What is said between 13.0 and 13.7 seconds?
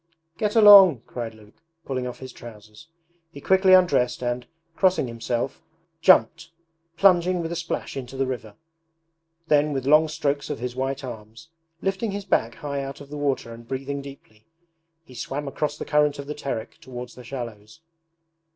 the water and